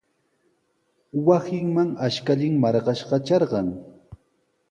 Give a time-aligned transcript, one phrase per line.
[1.25, 3.69] Wasinman ashkallan marqashqa trarqan.